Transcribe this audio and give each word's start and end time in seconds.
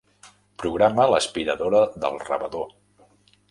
Programa 0.63 1.05
l'aspiradora 1.11 1.83
del 2.07 2.19
rebedor. 2.25 2.69